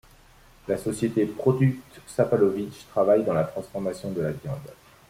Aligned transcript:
La 0.69 0.77
société 0.85 1.27
Produkt 1.27 2.01
Šopalović 2.15 2.87
travaille 2.89 3.23
dans 3.23 3.35
la 3.35 3.43
transformation 3.43 4.09
de 4.11 4.21
la 4.21 4.31
viande. 4.31 4.73